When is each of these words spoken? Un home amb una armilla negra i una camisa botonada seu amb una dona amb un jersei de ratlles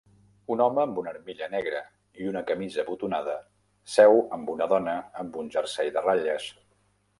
Un 0.53 0.61
home 0.63 0.79
amb 0.83 1.01
una 1.01 1.11
armilla 1.11 1.49
negra 1.55 1.81
i 2.23 2.31
una 2.31 2.43
camisa 2.53 2.87
botonada 2.89 3.37
seu 3.99 4.19
amb 4.39 4.51
una 4.57 4.71
dona 4.75 4.99
amb 5.25 5.41
un 5.45 5.55
jersei 5.59 5.97
de 5.99 6.07
ratlles 6.11 6.53